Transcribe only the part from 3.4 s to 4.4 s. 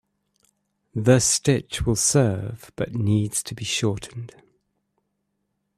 to be shortened.